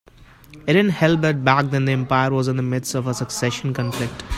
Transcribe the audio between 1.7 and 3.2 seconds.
the empire was in the midst of a